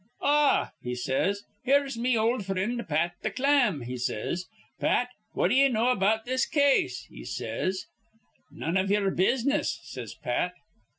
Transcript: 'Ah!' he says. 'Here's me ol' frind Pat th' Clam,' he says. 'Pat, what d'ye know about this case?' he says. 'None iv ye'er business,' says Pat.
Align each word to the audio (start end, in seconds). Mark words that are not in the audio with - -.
'Ah!' 0.23 0.71
he 0.81 0.95
says. 0.95 1.43
'Here's 1.63 1.95
me 1.95 2.17
ol' 2.17 2.39
frind 2.39 2.87
Pat 2.89 3.11
th' 3.23 3.35
Clam,' 3.35 3.81
he 3.81 3.97
says. 3.97 4.47
'Pat, 4.79 5.09
what 5.33 5.49
d'ye 5.49 5.67
know 5.67 5.91
about 5.91 6.25
this 6.25 6.43
case?' 6.43 7.05
he 7.11 7.23
says. 7.23 7.85
'None 8.51 8.77
iv 8.77 8.89
ye'er 8.89 9.11
business,' 9.11 9.79
says 9.83 10.15
Pat. 10.15 10.53